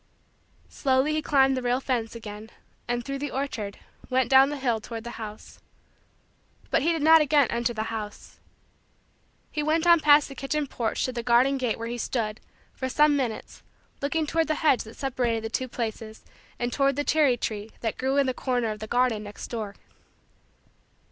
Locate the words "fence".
1.79-2.15